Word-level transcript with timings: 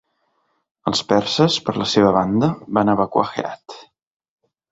Els 0.91 1.01
perses 1.11 1.57
per 1.67 1.75
la 1.81 1.87
seva 1.91 2.15
banda 2.17 2.49
van 2.79 2.91
evacuar 2.97 3.27
Herat. 3.35 3.77